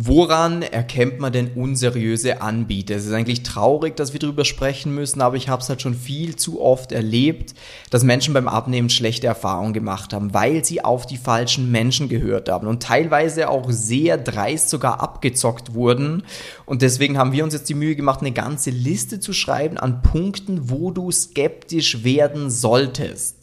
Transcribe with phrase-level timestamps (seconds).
[0.00, 2.94] Woran erkennt man denn unseriöse Anbieter?
[2.94, 5.94] Es ist eigentlich traurig, dass wir darüber sprechen müssen, aber ich habe es halt schon
[5.94, 7.56] viel zu oft erlebt,
[7.90, 12.48] dass Menschen beim Abnehmen schlechte Erfahrungen gemacht haben, weil sie auf die falschen Menschen gehört
[12.48, 16.22] haben und teilweise auch sehr dreist sogar abgezockt wurden.
[16.64, 20.02] Und deswegen haben wir uns jetzt die Mühe gemacht, eine ganze Liste zu schreiben an
[20.02, 23.34] Punkten, wo du skeptisch werden solltest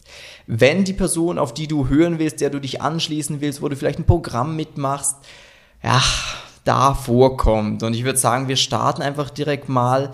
[0.48, 3.74] wenn die Person, auf die du hören willst, der du dich anschließen willst, wo du
[3.74, 5.16] vielleicht ein Programm mitmachst,
[5.82, 6.00] ja,
[6.66, 7.82] da vorkommt.
[7.82, 10.12] Und ich würde sagen, wir starten einfach direkt mal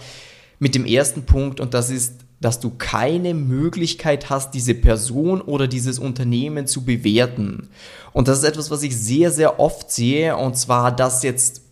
[0.59, 5.69] mit dem ersten Punkt und das ist, dass du keine Möglichkeit hast, diese Person oder
[5.69, 7.69] dieses Unternehmen zu bewerten.
[8.13, 11.63] Und das ist etwas, was ich sehr, sehr oft sehe und zwar, dass jetzt,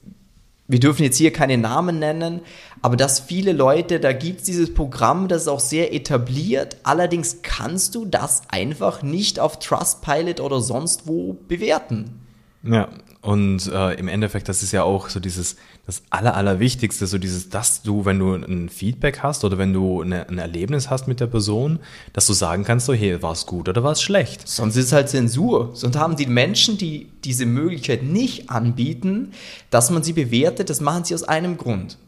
[0.68, 2.40] wir dürfen jetzt hier keine Namen nennen,
[2.82, 7.42] aber dass viele Leute, da gibt es dieses Programm, das ist auch sehr etabliert, allerdings
[7.42, 12.20] kannst du das einfach nicht auf Trustpilot oder sonst wo bewerten.
[12.62, 12.88] Ja,
[13.22, 17.50] und äh, im Endeffekt, das ist ja auch so dieses, das Aller, Allerwichtigste, so dieses,
[17.50, 21.20] dass du, wenn du ein Feedback hast oder wenn du eine, ein Erlebnis hast mit
[21.20, 21.80] der Person,
[22.14, 24.48] dass du sagen kannst, so, hey, war es gut oder war es schlecht?
[24.48, 25.70] Sonst ist es halt Zensur.
[25.74, 29.32] Sonst haben die Menschen, die diese Möglichkeit nicht anbieten,
[29.68, 31.98] dass man sie bewertet, das machen sie aus einem Grund.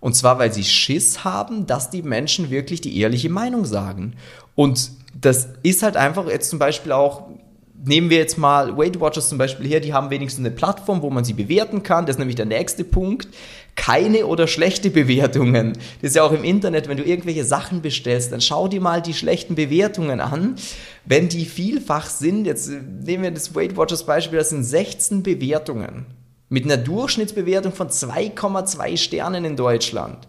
[0.00, 4.14] Und zwar, weil sie Schiss haben, dass die Menschen wirklich die ehrliche Meinung sagen.
[4.54, 7.28] Und das ist halt einfach jetzt zum Beispiel auch
[7.84, 11.10] nehmen wir jetzt mal Weight Watchers zum Beispiel her, die haben wenigstens eine Plattform, wo
[11.10, 12.06] man sie bewerten kann.
[12.06, 13.28] Das ist nämlich der nächste Punkt.
[13.74, 15.72] Keine oder schlechte Bewertungen.
[16.00, 19.00] Das ist ja auch im Internet, wenn du irgendwelche Sachen bestellst, dann schau dir mal
[19.00, 20.56] die schlechten Bewertungen an.
[21.04, 26.06] Wenn die vielfach sind, jetzt nehmen wir das Weight Watchers Beispiel, das sind 16 Bewertungen.
[26.48, 30.28] Mit einer Durchschnittsbewertung von 2,2 Sternen in Deutschland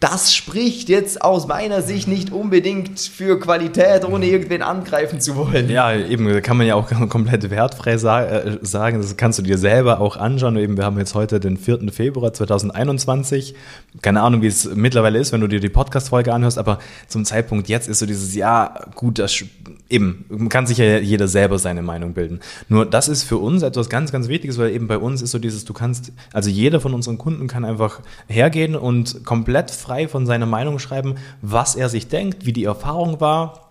[0.00, 5.68] das spricht jetzt aus meiner Sicht nicht unbedingt für Qualität, ohne irgendwen angreifen zu wollen.
[5.68, 8.96] Ja, eben, kann man ja auch komplett wertfrei äh, sagen.
[8.96, 10.56] Das kannst du dir selber auch anschauen.
[10.56, 11.92] Eben, wir haben jetzt heute den 4.
[11.92, 13.54] Februar 2021.
[14.00, 17.68] Keine Ahnung, wie es mittlerweile ist, wenn du dir die Podcast-Folge anhörst, aber zum Zeitpunkt
[17.68, 19.44] jetzt ist so dieses, ja, gut, das
[19.90, 22.40] eben, kann sich ja jeder selber seine Meinung bilden.
[22.68, 25.38] Nur das ist für uns etwas ganz, ganz Wichtiges, weil eben bei uns ist so
[25.38, 30.26] dieses, du kannst, also jeder von unseren Kunden kann einfach hergehen und komplett frei von
[30.26, 33.70] seiner Meinung schreiben, was er sich denkt, wie die Erfahrung war.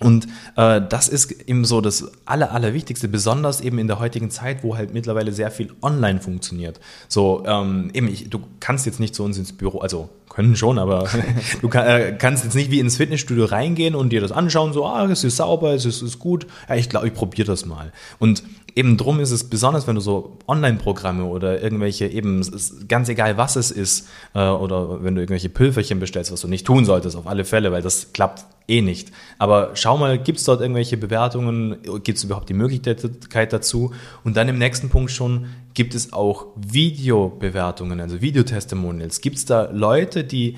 [0.00, 0.26] Und
[0.56, 4.76] äh, das ist eben so das Aller, Allerwichtigste, besonders eben in der heutigen Zeit, wo
[4.76, 6.80] halt mittlerweile sehr viel online funktioniert.
[7.08, 10.80] So, ähm, eben, ich, du kannst jetzt nicht zu uns ins Büro, also können schon,
[10.80, 11.08] aber
[11.62, 14.84] du kann, äh, kannst jetzt nicht wie ins Fitnessstudio reingehen und dir das anschauen, so,
[14.84, 16.46] ah, es ist sauber, es ist, ist gut.
[16.68, 17.92] Ja, ich glaube, ich probiere das mal.
[18.18, 18.42] Und
[18.74, 22.44] eben drum ist es besonders, wenn du so Online-Programme oder irgendwelche eben,
[22.88, 26.66] ganz egal was es ist, äh, oder wenn du irgendwelche Pülverchen bestellst, was du nicht
[26.66, 29.12] tun solltest, auf alle Fälle, weil das klappt eh nicht.
[29.38, 31.76] Aber schau mal, gibt es dort irgendwelche Bewertungen?
[32.02, 33.92] Gibt es überhaupt die Möglichkeit dazu?
[34.24, 39.20] Und dann im nächsten Punkt schon, gibt es auch Videobewertungen, also Videotestimonials?
[39.20, 40.56] Gibt es da Leute, die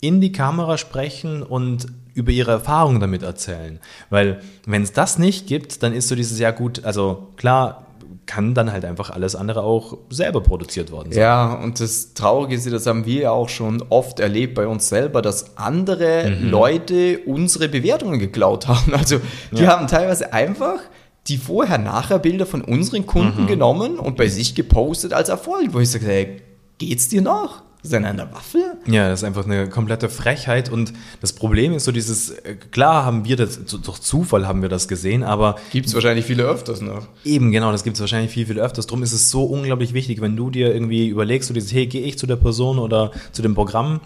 [0.00, 3.80] in die Kamera sprechen und über ihre Erfahrungen damit erzählen?
[4.10, 7.86] Weil wenn es das nicht gibt, dann ist so dieses, ja gut, also klar,
[8.26, 11.22] kann dann halt einfach alles andere auch selber produziert worden sein.
[11.22, 14.88] Ja, und das Traurige ist, das haben wir ja auch schon oft erlebt bei uns
[14.88, 16.50] selber, dass andere mhm.
[16.50, 18.94] Leute unsere Bewertungen geklaut haben.
[18.94, 19.20] Also
[19.52, 19.68] die ja.
[19.68, 20.80] haben teilweise einfach
[21.28, 23.46] die Vorher-Nachher-Bilder von unseren Kunden mhm.
[23.46, 26.42] genommen und bei sich gepostet als Erfolg, wo ich sage, hey,
[26.78, 27.62] geht's dir noch?
[27.86, 28.76] Ist er eine Waffe?
[28.86, 33.04] Ja, das ist einfach eine komplette Frechheit und das Problem ist so dieses, äh, klar
[33.04, 35.54] haben wir das, durch Zufall haben wir das gesehen, aber...
[35.70, 37.06] Gibt es wahrscheinlich viele öfters noch.
[37.24, 38.88] Eben, genau, das gibt es wahrscheinlich viel, viel öfters.
[38.88, 42.02] Darum ist es so unglaublich wichtig, wenn du dir irgendwie überlegst, so dieses, hey, gehe
[42.02, 44.00] ich zu der Person oder zu dem Programm,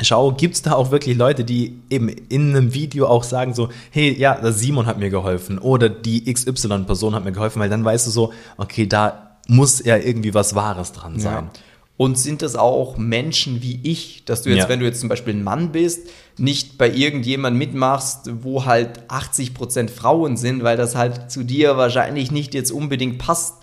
[0.00, 3.68] schau, gibt es da auch wirklich Leute, die eben in einem Video auch sagen so,
[3.92, 7.84] hey, ja, der Simon hat mir geholfen oder die XY-Person hat mir geholfen, weil dann
[7.84, 11.44] weißt du so, okay, da muss ja irgendwie was Wahres dran sein.
[11.52, 11.60] Ja.
[12.02, 14.68] Und sind das auch Menschen wie ich, dass du jetzt, ja.
[14.68, 19.54] wenn du jetzt zum Beispiel ein Mann bist, nicht bei irgendjemand mitmachst, wo halt 80
[19.54, 23.62] Prozent Frauen sind, weil das halt zu dir wahrscheinlich nicht jetzt unbedingt passt.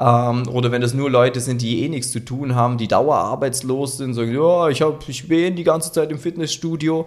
[0.00, 3.98] Ähm, oder wenn das nur Leute sind, die eh nichts zu tun haben, die dauerarbeitslos
[3.98, 7.06] sind, sagen, ja, ich, hab, ich bin die ganze Zeit im Fitnessstudio.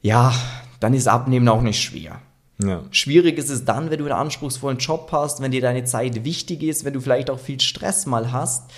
[0.00, 0.32] Ja,
[0.78, 2.20] dann ist Abnehmen auch nicht schwer.
[2.62, 2.84] Ja.
[2.92, 6.62] Schwierig ist es dann, wenn du einen anspruchsvollen Job hast, wenn dir deine Zeit wichtig
[6.62, 8.70] ist, wenn du vielleicht auch viel Stress mal hast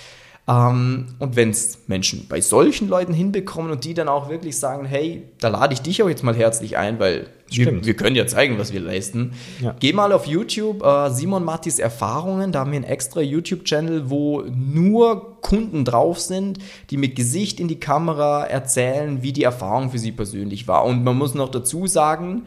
[0.49, 4.85] ähm, und wenn es Menschen bei solchen Leuten hinbekommen und die dann auch wirklich sagen,
[4.85, 8.27] hey, da lade ich dich auch jetzt mal herzlich ein, weil wir, wir, können ja
[8.27, 9.33] zeigen, was wir leisten.
[9.61, 9.75] Ja.
[9.79, 14.43] Geh mal auf YouTube, äh, Simon Mattis Erfahrungen, da haben wir einen extra YouTube-Channel, wo
[14.43, 16.59] nur Kunden drauf sind,
[16.91, 20.85] die mit Gesicht in die Kamera erzählen, wie die Erfahrung für sie persönlich war.
[20.85, 22.43] Und man muss noch dazu sagen,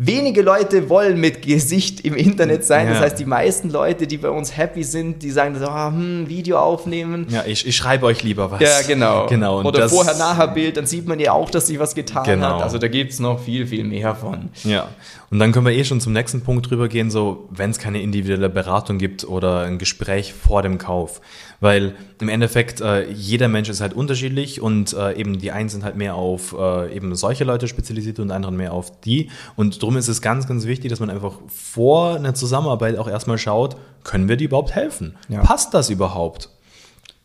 [0.00, 2.86] Wenige Leute wollen mit Gesicht im Internet sein.
[2.86, 2.92] Ja.
[2.92, 6.28] Das heißt, die meisten Leute, die bei uns happy sind, die sagen so, ah, hm,
[6.28, 7.26] Video aufnehmen.
[7.28, 8.60] Ja, ich, ich schreibe euch lieber was.
[8.60, 9.26] Ja, genau.
[9.26, 9.60] genau.
[9.64, 12.46] Oder Vorher-Nachher-Bild, dann sieht man ja auch, dass sich was getan Genau.
[12.46, 12.62] hat.
[12.62, 14.50] Also da gibt's noch viel, viel mehr von.
[14.62, 14.86] Ja,
[15.30, 18.00] und dann können wir eh schon zum nächsten Punkt drüber gehen, so wenn es keine
[18.00, 21.20] individuelle Beratung gibt oder ein Gespräch vor dem Kauf.
[21.60, 25.82] Weil im Endeffekt äh, jeder Mensch ist halt unterschiedlich und äh, eben die einen sind
[25.84, 29.30] halt mehr auf äh, eben solche Leute spezialisiert und anderen mehr auf die.
[29.56, 33.38] Und darum ist es ganz, ganz wichtig, dass man einfach vor einer Zusammenarbeit auch erstmal
[33.38, 35.16] schaut, können wir die überhaupt helfen?
[35.28, 35.40] Ja.
[35.40, 36.50] Passt das überhaupt?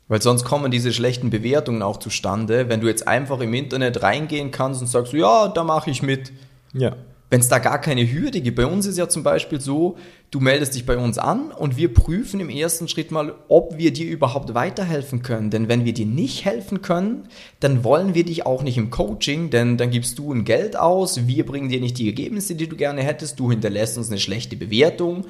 [0.07, 4.51] Weil sonst kommen diese schlechten Bewertungen auch zustande, wenn du jetzt einfach im Internet reingehen
[4.51, 6.33] kannst und sagst, ja, da mache ich mit.
[6.73, 6.95] Ja.
[7.33, 8.57] Wenn es da gar keine Hürde gibt.
[8.57, 9.97] Bei uns ist ja zum Beispiel so,
[10.29, 13.91] du meldest dich bei uns an und wir prüfen im ersten Schritt mal, ob wir
[13.91, 15.49] dir überhaupt weiterhelfen können.
[15.49, 17.27] Denn wenn wir dir nicht helfen können,
[17.59, 21.25] dann wollen wir dich auch nicht im Coaching, denn dann gibst du ein Geld aus,
[21.25, 24.55] wir bringen dir nicht die Ergebnisse, die du gerne hättest, du hinterlässt uns eine schlechte
[24.55, 25.25] Bewertung.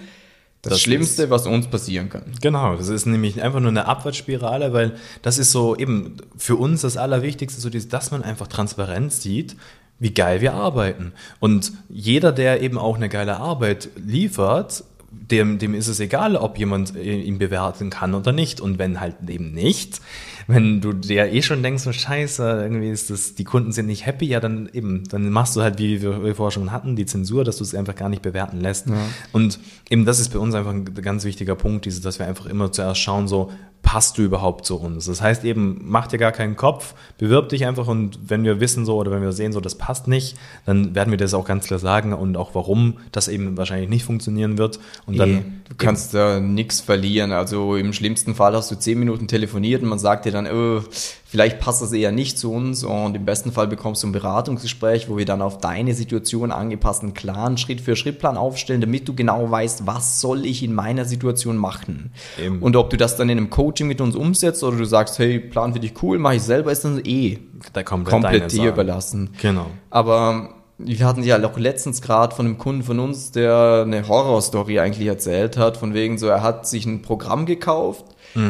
[0.62, 2.24] Das, Das Schlimmste, was uns passieren kann.
[2.42, 6.82] Genau, das ist nämlich einfach nur eine Abwärtsspirale, weil das ist so eben für uns
[6.82, 9.56] das Allerwichtigste, so dieses, dass man einfach Transparenz sieht,
[10.04, 11.14] wie geil wir arbeiten.
[11.40, 16.58] Und jeder, der eben auch eine geile Arbeit liefert, dem, dem ist es egal, ob
[16.58, 18.60] jemand äh, ihn bewerten kann oder nicht.
[18.60, 20.02] Und wenn halt eben nicht,
[20.48, 24.06] wenn du dir eh schon denkst, so scheiße, irgendwie ist das, die Kunden sind nicht
[24.06, 27.46] happy, ja, dann eben, dann machst du halt, wie wir vorher schon hatten, die Zensur,
[27.46, 28.88] dass du es einfach gar nicht bewerten lässt.
[29.32, 29.58] Und
[29.90, 32.74] eben das ist bei uns einfach ein ganz wichtiger Punkt, dieses, dass wir einfach immer
[32.74, 33.52] zuerst schauen, so,
[33.94, 35.06] passt du überhaupt zu uns?
[35.06, 38.86] Das heißt eben, mach dir gar keinen Kopf, bewirb dich einfach und wenn wir wissen
[38.86, 40.36] so oder wenn wir sehen so, das passt nicht,
[40.66, 44.04] dann werden wir das auch ganz klar sagen und auch warum das eben wahrscheinlich nicht
[44.04, 44.80] funktionieren wird.
[45.06, 47.32] Und dann Eh, du kannst da nichts verlieren.
[47.32, 50.82] Also im schlimmsten Fall hast du zehn Minuten telefoniert und man sagt dir dann, oh,
[51.26, 52.84] vielleicht passt das eher nicht zu uns.
[52.84, 57.04] Und im besten Fall bekommst du ein Beratungsgespräch, wo wir dann auf deine Situation angepasst
[57.04, 62.12] einen klaren Schritt-für-Schritt-Plan aufstellen, damit du genau weißt, was soll ich in meiner Situation machen.
[62.40, 62.62] Eben.
[62.62, 65.40] Und ob du das dann in einem Coaching mit uns umsetzt oder du sagst, hey,
[65.40, 67.40] Plan für dich cool, mache ich selber, ist dann eh
[67.74, 69.30] da komplett, komplett dir überlassen.
[69.42, 69.68] Genau.
[69.90, 74.80] Aber wir hatten ja auch letztens gerade von einem Kunden von uns, der eine Horrorstory
[74.80, 78.06] eigentlich erzählt hat, von wegen so, er hat sich ein Programm gekauft,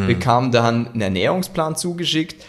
[0.08, 2.44] bekam dann einen Ernährungsplan zugeschickt,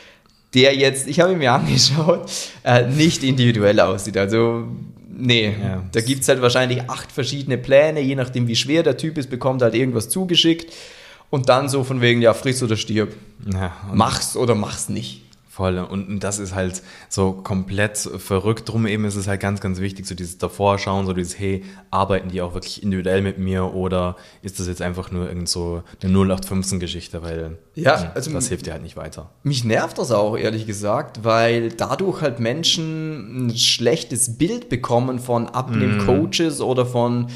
[0.55, 2.31] der jetzt, ich habe ihn mir angeschaut,
[2.63, 4.17] äh, nicht individuell aussieht.
[4.17, 4.69] Also,
[5.13, 5.83] nee, Ja.
[5.91, 9.63] da gibt's halt wahrscheinlich acht verschiedene Pläne, je nachdem wie schwer der Typ ist, bekommt
[9.63, 10.73] halt irgendwas zugeschickt.
[11.35, 13.13] Und dann so von wegen, ja, friss oder stirb.
[13.53, 15.23] Ja, Mach's oder mach's nicht.
[15.49, 15.79] Voll.
[15.79, 18.69] Und das ist halt so komplett verrückt.
[18.69, 21.65] Drum eben ist es halt ganz, ganz wichtig, so dieses davor schauen, so dieses, hey,
[21.91, 25.83] arbeiten die auch wirklich individuell mit mir oder ist das jetzt einfach nur irgend so
[26.03, 29.31] eine 0815-Geschichte, weil Ja, mh, also- das hilft dir halt nicht weiter.
[29.43, 35.49] Mich nervt das auch, ehrlich gesagt, weil dadurch halt Menschen ein schlechtes Bild bekommen von
[35.49, 37.27] Abnehmen-Coaches oder von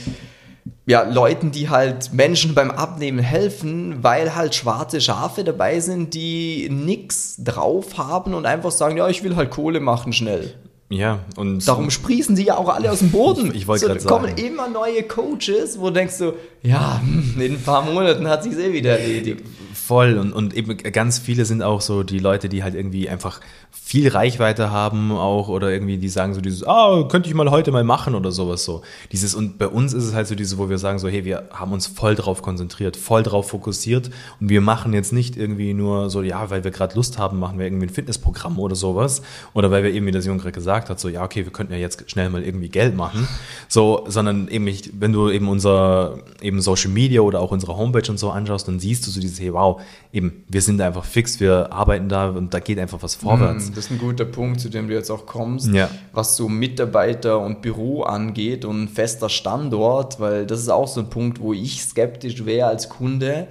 [0.89, 6.71] ja, Leuten, die halt Menschen beim Abnehmen helfen, weil halt schwarze Schafe dabei sind, die
[6.71, 10.55] nix drauf haben und einfach sagen, ja, ich will halt Kohle machen schnell.
[10.89, 13.53] Ja, und Darum sprießen die ja auch alle aus dem Boden.
[13.55, 14.43] Ich wollte so, kommen sagen.
[14.43, 16.33] immer neue Coaches, wo du denkst du,
[16.63, 17.03] ja,
[17.37, 19.45] in ein paar Monaten hat sich's eh wieder erledigt.
[19.89, 23.41] Voll und, und eben ganz viele sind auch so die Leute, die halt irgendwie einfach
[23.71, 27.73] viel Reichweite haben auch oder irgendwie die sagen so dieses, ah, könnte ich mal heute
[27.73, 28.83] mal machen oder sowas so.
[29.13, 31.45] Dieses und bei uns ist es halt so dieses, wo wir sagen so, hey, wir
[31.53, 36.11] haben uns voll drauf konzentriert, voll drauf fokussiert und wir machen jetzt nicht irgendwie nur
[36.11, 39.23] so, ja, weil wir gerade Lust haben, machen wir irgendwie ein Fitnessprogramm oder sowas
[39.55, 41.73] oder weil wir eben, wie das Junge gerade gesagt hat, so, ja, okay, wir könnten
[41.73, 43.27] ja jetzt schnell mal irgendwie Geld machen,
[43.69, 44.69] so, sondern eben,
[45.01, 48.81] wenn du eben unser eben Social Media oder auch unsere Homepage und so anschaust, dann
[48.81, 49.78] siehst du so dieses, hey, wow,
[50.13, 53.69] eben, wir sind einfach fix, wir arbeiten da und da geht einfach was vorwärts.
[53.71, 55.91] Das ist ein guter Punkt, zu dem du jetzt auch kommst, Ja.
[56.13, 61.11] was so Mitarbeiter und Büro angeht und fester Standort, weil das ist auch so ein
[61.11, 63.49] Punkt, wo ich skeptisch wäre als Kunde,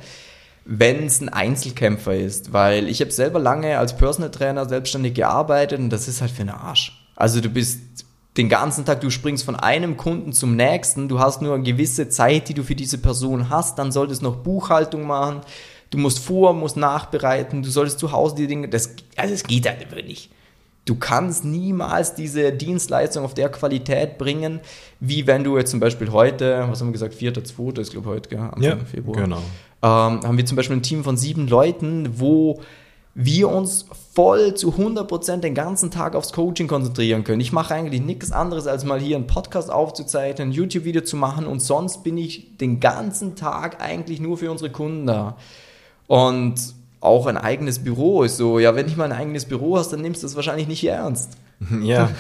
[0.66, 5.80] wenn es ein Einzelkämpfer ist, weil ich habe selber lange als Personal Trainer selbstständig gearbeitet
[5.80, 7.06] und das ist halt für einen Arsch.
[7.16, 7.80] Also du bist
[8.36, 12.10] den ganzen Tag, du springst von einem Kunden zum nächsten, du hast nur eine gewisse
[12.10, 15.42] Zeit, die du für diese Person hast, dann solltest du noch Buchhaltung machen,
[15.90, 19.68] du musst vor, musst nachbereiten, du solltest zu Hause die Dinge, das, also es geht
[19.68, 20.30] halt einfach nicht.
[20.86, 24.62] Du kannst niemals diese Dienstleistung auf der Qualität bringen,
[25.02, 27.80] wie wenn du jetzt zum Beispiel heute, was haben wir gesagt, 4.2.
[27.80, 28.40] ist glaube ich heute, gell?
[28.40, 29.22] Anfang Ja, Februar.
[29.22, 29.42] genau.
[29.84, 32.62] Ähm, haben wir zum Beispiel ein Team von sieben Leuten, wo
[33.20, 37.42] wir uns voll zu 100% den ganzen Tag aufs Coaching konzentrieren können.
[37.42, 41.48] Ich mache eigentlich nichts anderes, als mal hier einen Podcast aufzuzeichnen, ein YouTube-Video zu machen
[41.48, 45.36] und sonst bin ich den ganzen Tag eigentlich nur für unsere Kunden da.
[46.08, 46.56] Und
[47.00, 50.02] auch ein eigenes Büro ist so, ja, wenn ich mal ein eigenes Büro hast, dann
[50.02, 51.38] nimmst du das wahrscheinlich nicht ernst.
[51.82, 52.12] Ja,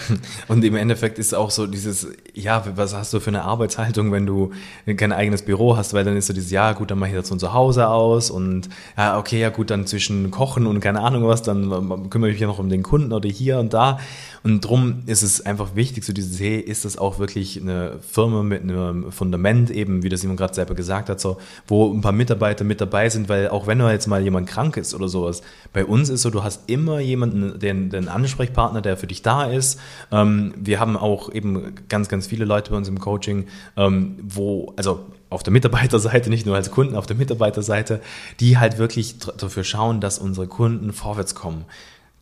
[0.47, 4.25] und im Endeffekt ist auch so dieses, ja, was hast du für eine Arbeitshaltung, wenn
[4.25, 4.51] du
[4.95, 7.29] kein eigenes Büro hast, weil dann ist so dieses, ja, gut, dann mache ich das
[7.29, 8.67] von zu Hause aus und
[8.97, 12.41] ja, okay, ja, gut, dann zwischen Kochen und keine Ahnung was, dann kümmere ich mich
[12.41, 13.99] ja noch um den Kunden oder hier und da.
[14.43, 18.43] Und drum ist es einfach wichtig, so dieses, hey, ist das auch wirklich eine Firma
[18.43, 22.11] mit einem Fundament, eben, wie das Simon gerade selber gesagt hat, so, wo ein paar
[22.11, 25.41] Mitarbeiter mit dabei sind, weil auch wenn jetzt mal jemand krank ist oder sowas,
[25.73, 29.43] bei uns ist so, du hast immer jemanden, den, den Ansprechpartner, der für dich da
[29.43, 29.79] ist.
[30.11, 34.73] Ähm, wir haben auch eben ganz, ganz viele Leute bei uns im Coaching, ähm, wo,
[34.77, 38.01] also auf der Mitarbeiterseite, nicht nur als Kunden, auf der Mitarbeiterseite,
[38.39, 41.65] die halt wirklich dafür schauen, dass unsere Kunden vorwärts kommen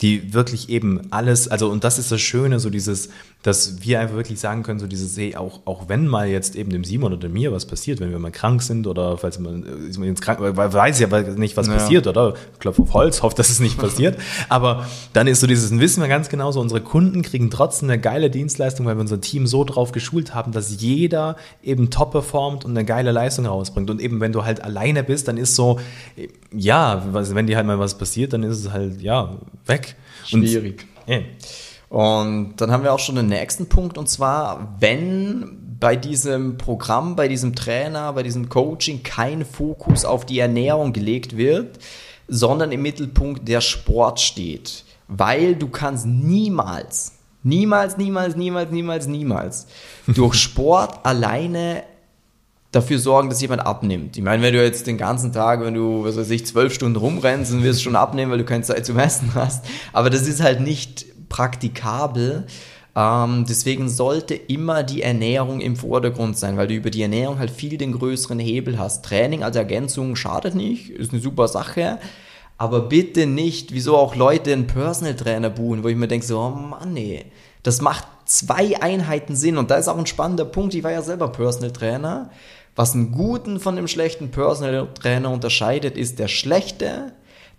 [0.02, 3.10] die wirklich eben alles, also und das ist das Schöne, so dieses,
[3.44, 6.72] dass wir einfach wirklich sagen können, so dieses, hey, auch, auch wenn mal jetzt eben
[6.72, 10.00] dem Simon oder mir was passiert, wenn wir mal krank sind oder falls man, ist
[10.00, 11.74] man jetzt krank, weiß ja nicht, was ja.
[11.74, 12.34] passiert, oder?
[12.54, 14.18] Ich klopfe auf Holz, hoffe, dass es nicht passiert.
[14.50, 18.00] Aber dann ist so dieses, wissen wir ganz genau, so unsere Kunden kriegen trotzdem eine
[18.00, 22.66] geile Dienstleistung, weil wir unser Team so drauf geschult haben, dass jeder eben top performt
[22.66, 23.92] und eine geile Leistung rausbringt.
[23.92, 25.80] Und eben, wenn du halt alleine bist, dann ist so,
[26.52, 29.36] ja, wenn dir halt mal was passiert, dann ist es halt, ja,
[29.68, 29.85] weg.
[30.26, 30.86] Schwierig.
[31.06, 31.24] Und, yeah.
[31.90, 37.16] Und dann haben wir auch schon den nächsten Punkt und zwar, wenn bei diesem Programm,
[37.16, 41.80] bei diesem Trainer, bei diesem Coaching kein Fokus auf die Ernährung gelegt wird,
[42.28, 44.84] sondern im Mittelpunkt der Sport steht.
[45.08, 47.14] Weil du kannst niemals,
[47.44, 49.68] niemals, niemals, niemals, niemals, niemals
[50.08, 51.84] durch Sport alleine
[52.76, 54.18] dafür sorgen, dass jemand abnimmt.
[54.18, 56.98] Ich meine, wenn du jetzt den ganzen Tag, wenn du, was weiß ich, zwölf Stunden
[56.98, 59.66] rumrennst, dann wirst du schon abnehmen, weil du keine Zeit zum Essen hast.
[59.94, 62.46] Aber das ist halt nicht praktikabel.
[62.96, 67.52] Ähm, deswegen sollte immer die Ernährung im Vordergrund sein, weil du über die Ernährung halt
[67.52, 69.06] viel den größeren Hebel hast.
[69.06, 72.00] Training als Ergänzung schadet nicht, ist eine super Sache.
[72.58, 76.40] Aber bitte nicht, wieso auch Leute einen Personal Trainer buchen, wo ich mir denke, so,
[76.40, 77.26] oh Mann, nee,
[77.64, 79.58] das macht zwei Einheiten Sinn.
[79.58, 80.74] Und da ist auch ein spannender Punkt.
[80.74, 82.30] Ich war ja selber Personal Trainer.
[82.76, 87.14] Was einen guten von dem schlechten Personal Trainer unterscheidet, ist der schlechte,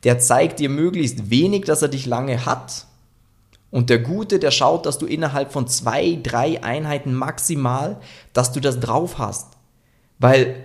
[0.04, 2.86] der zeigt dir möglichst wenig, dass er dich lange hat
[3.70, 7.98] und der Gute, der schaut, dass du innerhalb von zwei, drei Einheiten maximal,
[8.32, 9.48] dass du das drauf hast.
[10.18, 10.64] Weil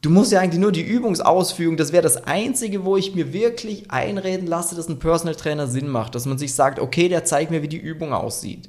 [0.00, 3.90] du musst ja eigentlich nur die Übungsausführung, das wäre das Einzige, wo ich mir wirklich
[3.90, 6.14] einreden lasse, dass ein Personal Trainer Sinn macht.
[6.14, 8.68] Dass man sich sagt, okay, der zeigt mir, wie die Übung aussieht.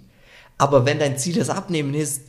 [0.57, 2.22] Aber wenn dein Ziel das Abnehmen ist,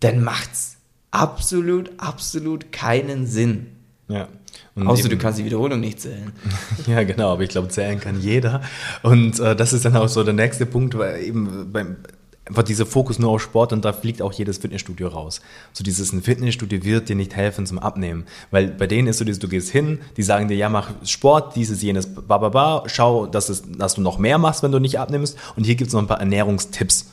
[0.00, 0.76] dann macht's
[1.10, 3.68] absolut, absolut keinen Sinn.
[4.08, 4.28] Ja.
[4.74, 6.32] Und Außer eben, du kannst die Wiederholung nicht zählen.
[6.86, 8.62] ja, genau, aber ich glaube, zählen kann jeder.
[9.02, 11.96] Und äh, das ist dann auch so der nächste Punkt, weil eben beim
[12.44, 15.40] einfach dieser Fokus nur auf Sport und da fliegt auch jedes Fitnessstudio raus.
[15.72, 19.24] So dieses ein Fitnessstudio wird dir nicht helfen zum Abnehmen, weil bei denen ist so
[19.24, 22.82] dieses, du gehst hin, die sagen dir, ja, mach Sport, dieses, jenes, ba, ba, ba,
[22.86, 25.88] schau, dass, es, dass du noch mehr machst, wenn du nicht abnimmst und hier gibt
[25.88, 27.12] es noch ein paar Ernährungstipps.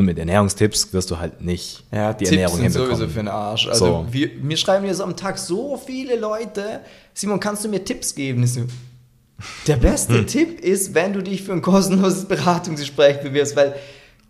[0.00, 2.96] Und mit Ernährungstipps wirst du halt nicht ja, die Tipps Ernährung sind hinbekommen.
[2.96, 3.68] sowieso für den Arsch.
[3.68, 4.06] Also so.
[4.10, 6.80] wir, mir schreiben jetzt am Tag so viele Leute,
[7.12, 8.46] Simon, kannst du mir Tipps geben?
[8.46, 8.62] So,
[9.66, 10.26] der beste hm.
[10.26, 13.74] Tipp ist, wenn du dich für ein kostenloses Beratungsgespräch bewirbst, weil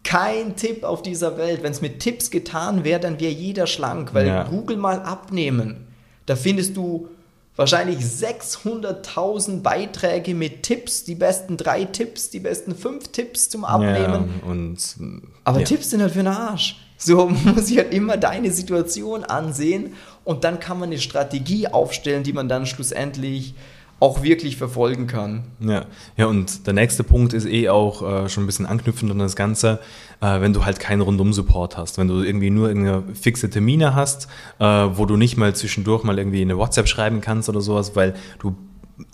[0.03, 4.13] kein Tipp auf dieser Welt, wenn es mit Tipps getan wäre, dann wäre jeder schlank,
[4.13, 4.43] weil ja.
[4.43, 5.87] Google mal abnehmen.
[6.27, 7.07] Da findest du
[7.61, 14.41] wahrscheinlich 600.000 Beiträge mit Tipps, die besten drei Tipps, die besten fünf Tipps zum Abnehmen.
[14.43, 14.79] Ja, und,
[15.45, 15.67] Aber ja.
[15.67, 16.77] Tipps sind halt für den Arsch.
[16.97, 19.93] So muss ich halt immer deine Situation ansehen
[20.25, 23.55] und dann kann man eine Strategie aufstellen, die man dann schlussendlich
[24.01, 25.45] auch wirklich verfolgen kann.
[25.61, 25.85] Ja,
[26.17, 29.37] ja und der nächste Punkt ist eh auch äh, schon ein bisschen anknüpfend an das
[29.37, 29.79] Ganze,
[30.23, 34.27] äh, wenn du halt keinen Rundum-Support hast, wenn du irgendwie nur irgendeine fixe Termine hast,
[34.59, 38.15] äh, wo du nicht mal zwischendurch mal irgendwie eine WhatsApp schreiben kannst oder sowas, weil
[38.39, 38.57] du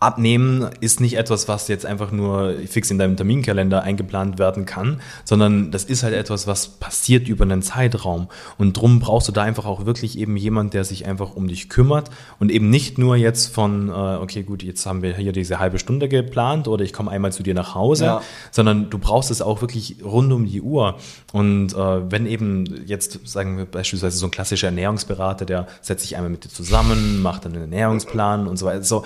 [0.01, 5.01] Abnehmen ist nicht etwas, was jetzt einfach nur fix in deinem Terminkalender eingeplant werden kann,
[5.25, 8.29] sondern das ist halt etwas, was passiert über einen Zeitraum.
[8.59, 11.69] Und drum brauchst du da einfach auch wirklich eben jemand, der sich einfach um dich
[11.69, 15.59] kümmert und eben nicht nur jetzt von, äh, okay, gut, jetzt haben wir hier diese
[15.59, 18.23] halbe Stunde geplant oder ich komme einmal zu dir nach Hause, ja.
[18.51, 20.97] sondern du brauchst es auch wirklich rund um die Uhr.
[21.33, 26.17] Und äh, wenn eben jetzt, sagen wir beispielsweise so ein klassischer Ernährungsberater, der setzt sich
[26.17, 29.05] einmal mit dir zusammen, macht dann einen Ernährungsplan und so weiter, so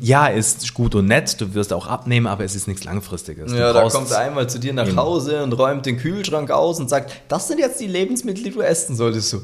[0.00, 3.50] ja, ist gut und nett, du wirst auch abnehmen, aber es ist nichts Langfristiges.
[3.50, 6.80] Du ja, da kommt er einmal zu dir nach Hause und räumt den Kühlschrank aus
[6.80, 9.32] und sagt, das sind jetzt die Lebensmittel, die du essen solltest.
[9.32, 9.40] Du.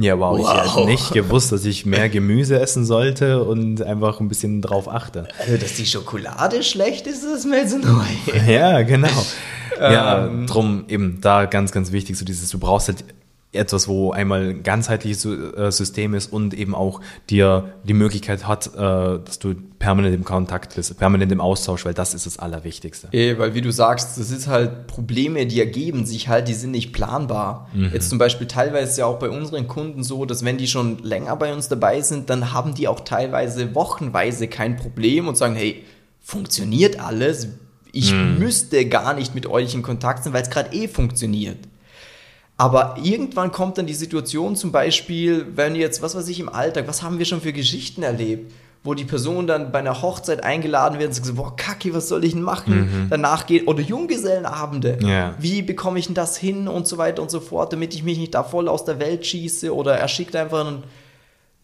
[0.00, 0.64] Ja, wow, wow.
[0.64, 4.88] ich hätte nicht gewusst, dass ich mehr Gemüse essen sollte und einfach ein bisschen drauf
[4.88, 5.26] achte.
[5.40, 8.04] Also, dass die Schokolade schlecht ist, ist mir jetzt neu.
[8.46, 9.08] Ja, genau.
[9.80, 10.46] ja, ähm.
[10.46, 13.04] drum eben da ganz, ganz wichtig, so dieses, du brauchst halt
[13.52, 17.00] etwas, wo einmal ein ganzheitliches äh, System ist und eben auch
[17.30, 21.94] dir die Möglichkeit hat, äh, dass du permanent im Kontakt bist, permanent im Austausch, weil
[21.94, 23.08] das ist das Allerwichtigste.
[23.12, 26.72] Eh, weil wie du sagst, das ist halt Probleme, die ergeben sich halt, die sind
[26.72, 27.70] nicht planbar.
[27.72, 27.90] Mhm.
[27.94, 31.34] Jetzt zum Beispiel teilweise ja auch bei unseren Kunden so, dass wenn die schon länger
[31.36, 35.84] bei uns dabei sind, dann haben die auch teilweise wochenweise kein Problem und sagen, hey,
[36.20, 37.48] funktioniert alles,
[37.92, 38.38] ich mhm.
[38.38, 41.56] müsste gar nicht mit euch in Kontakt sein, weil es gerade eh funktioniert.
[42.60, 46.88] Aber irgendwann kommt dann die Situation zum Beispiel, wenn jetzt, was weiß ich, im Alltag,
[46.88, 50.98] was haben wir schon für Geschichten erlebt, wo die Person dann bei einer Hochzeit eingeladen
[50.98, 52.80] wird und sagt, boah, kacke, was soll ich denn machen?
[52.80, 53.06] Mhm.
[53.10, 55.34] Danach geht, oder Junggesellenabende, yeah.
[55.38, 58.18] wie bekomme ich denn das hin und so weiter und so fort, damit ich mich
[58.18, 60.82] nicht da voll aus der Welt schieße oder er schickt einfach ein,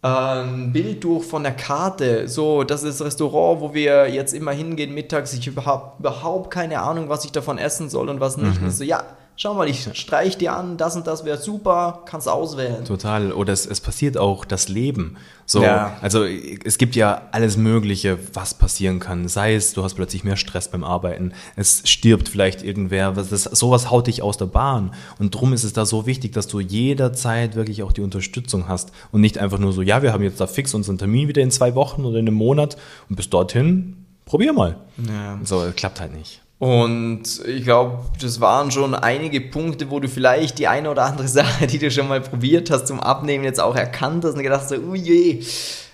[0.05, 4.33] äh, ein Bild durch von der Karte, so, das ist das Restaurant, wo wir jetzt
[4.33, 8.21] immer hingehen mittags, ich habe überhaupt, überhaupt keine Ahnung, was ich davon essen soll und
[8.21, 8.63] was nicht.
[8.63, 8.71] Mhm.
[8.71, 9.03] so, ja,
[9.37, 12.85] schau mal, ich streich dir an, das und das wäre super, kannst auswählen.
[12.85, 13.33] Total.
[13.33, 15.17] Oder es, es passiert auch das Leben.
[15.47, 15.97] So, ja.
[16.01, 19.29] also es gibt ja alles Mögliche, was passieren kann.
[19.29, 23.91] Sei es, du hast plötzlich mehr Stress beim Arbeiten, es stirbt vielleicht irgendwer, das, sowas
[23.91, 24.95] haut dich aus der Bahn.
[25.19, 28.93] Und darum ist es da so wichtig, dass du jederzeit wirklich auch die Unterstützung hast
[29.13, 31.51] und nicht einfach nur so, ja, wir haben jetzt da fix unseren Termin wieder in
[31.51, 32.77] zwei Wochen oder in einem Monat
[33.11, 34.79] und bis dorthin, probier mal.
[34.97, 35.39] Ja.
[35.43, 36.44] So, klappt halt nicht.
[36.59, 41.29] Und ich glaube, das waren schon einige Punkte, wo du vielleicht die eine oder andere
[41.41, 44.63] Sache, die du schon mal probiert hast zum Abnehmen, jetzt auch erkannt hast und gedacht
[44.63, 45.43] hast, oh je,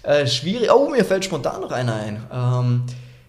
[0.02, 0.70] äh, schwierig.
[0.72, 2.26] Oh, mir fällt spontan noch einer ein.
[2.32, 2.82] Ähm,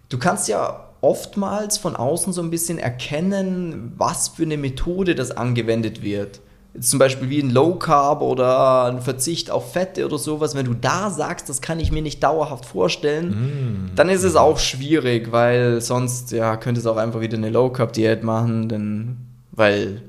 [0.10, 5.32] du kannst ja oftmals von außen so ein bisschen erkennen, was für eine Methode das
[5.32, 6.42] angewendet wird
[6.80, 10.74] zum Beispiel wie ein Low Carb oder ein Verzicht auf Fette oder sowas, wenn du
[10.74, 13.96] da sagst, das kann ich mir nicht dauerhaft vorstellen, mm.
[13.96, 17.70] dann ist es auch schwierig, weil sonst ja könnte es auch einfach wieder eine Low
[17.70, 19.18] Carb Diät machen, denn
[19.52, 20.02] weil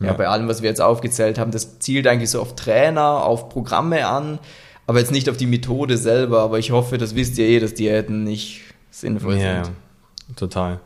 [0.00, 0.08] ja.
[0.08, 0.12] ja.
[0.12, 4.06] bei allem, was wir jetzt aufgezählt haben, das zielt eigentlich so auf Trainer, auf Programme
[4.06, 4.38] an,
[4.86, 6.40] aber jetzt nicht auf die Methode selber.
[6.40, 9.74] Aber ich hoffe, das wisst ihr eh, dass Diäten nicht sinnvoll ja, sind.
[10.28, 10.80] Ja, total.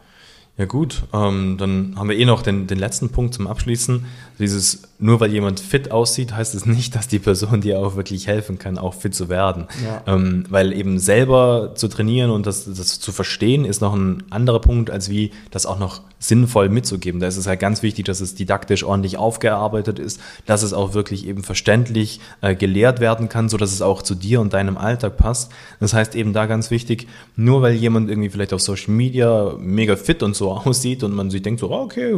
[0.58, 4.04] Ja gut, ähm, dann haben wir eh noch den, den letzten Punkt zum Abschließen.
[4.38, 8.28] Dieses, nur weil jemand fit aussieht, heißt es nicht, dass die Person dir auch wirklich
[8.28, 9.66] helfen kann, auch fit zu werden.
[9.84, 10.14] Ja.
[10.14, 14.60] Ähm, weil eben selber zu trainieren und das, das zu verstehen, ist noch ein anderer
[14.60, 17.20] Punkt, als wie das auch noch sinnvoll mitzugeben.
[17.20, 20.94] Da ist es halt ganz wichtig, dass es didaktisch ordentlich aufgearbeitet ist, dass es auch
[20.94, 24.76] wirklich eben verständlich äh, gelehrt werden kann, so dass es auch zu dir und deinem
[24.76, 25.50] Alltag passt.
[25.80, 29.96] Das heißt eben da ganz wichtig, nur weil jemand irgendwie vielleicht auf Social Media mega
[29.96, 32.14] fit und so aussieht und man sich denkt so, oh, okay,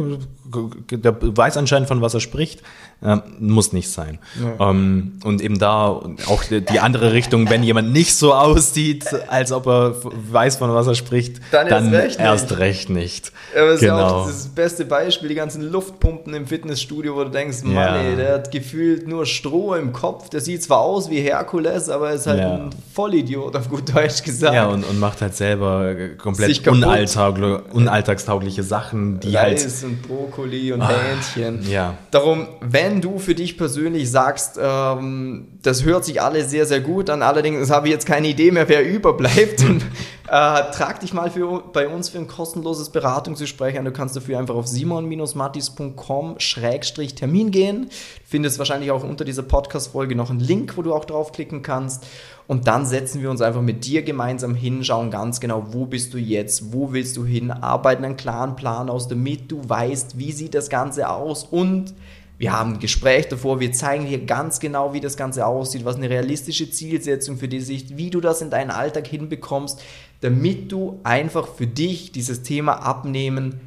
[0.91, 2.61] der weiß anscheinend von was er spricht,
[3.05, 4.19] äh, muss nicht sein.
[4.41, 4.69] Ja.
[4.69, 9.67] Ähm, und eben da auch die andere Richtung, wenn jemand nicht so aussieht, als ob
[9.67, 12.59] er weiß, von was er spricht, dann, dann erst recht erst nicht.
[12.59, 13.31] Recht nicht.
[13.55, 13.97] Ja, das genau.
[13.97, 17.95] ist auch das beste Beispiel, die ganzen Luftpumpen im Fitnessstudio, wo du denkst, Mann, ja.
[17.95, 22.11] ey, der hat gefühlt nur Stroh im Kopf, der sieht zwar aus wie Herkules, aber
[22.11, 24.53] ist halt ein Vollidiot, auf gut Deutsch gesagt.
[24.53, 29.83] Ja, und, und macht halt selber komplett unalltagliche, unalltagstaugliche Sachen, die Reis halt...
[29.83, 31.69] und Brokkoli und ah, Hähnchen.
[31.69, 31.95] Ja.
[32.11, 37.09] Darum, wenn du für dich persönlich sagst, ähm, das hört sich alles sehr, sehr gut
[37.09, 39.83] an, allerdings habe ich jetzt keine Idee mehr, wer überbleibt, und,
[40.27, 43.85] äh, trag dich mal für, bei uns für ein kostenloses Beratungsgespräch an.
[43.85, 47.83] Du kannst dafür einfach auf simon-mattis.com-termin gehen.
[47.83, 47.89] Du
[48.25, 52.07] findest wahrscheinlich auch unter dieser Podcast-Folge noch einen Link, wo du auch draufklicken kannst.
[52.47, 56.13] Und dann setzen wir uns einfach mit dir gemeinsam hin, schauen ganz genau, wo bist
[56.13, 60.31] du jetzt, wo willst du hin, arbeiten einen klaren Plan aus, damit du weißt, wie
[60.31, 61.93] sieht das Ganze aus und
[62.37, 65.95] wir haben ein Gespräch davor, wir zeigen hier ganz genau, wie das Ganze aussieht, was
[65.95, 69.81] eine realistische Zielsetzung für die Sicht, wie du das in deinen Alltag hinbekommst,
[70.21, 73.59] damit du einfach für dich dieses Thema Abnehmen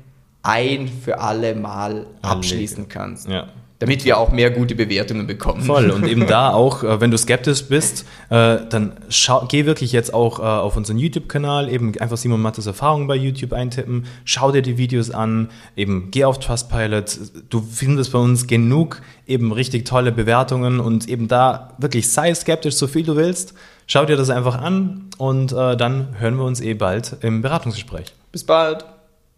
[0.42, 3.28] ein für alle Mal abschließen kannst.
[3.28, 3.48] Ja
[3.78, 5.62] damit wir auch mehr gute Bewertungen bekommen.
[5.62, 5.90] Voll.
[5.90, 10.12] Und eben da auch, äh, wenn du skeptisch bist, äh, dann schau, geh wirklich jetzt
[10.12, 14.62] auch äh, auf unseren YouTube-Kanal, eben einfach Simon Mattes Erfahrungen bei YouTube eintippen, schau dir
[14.62, 17.18] die Videos an, eben geh auf Trustpilot.
[17.50, 22.74] Du findest bei uns genug eben richtig tolle Bewertungen und eben da wirklich sei skeptisch,
[22.74, 23.54] so viel du willst.
[23.86, 28.12] Schau dir das einfach an und dann hören wir uns eh bald im Beratungsgespräch.
[28.32, 28.84] Bis bald.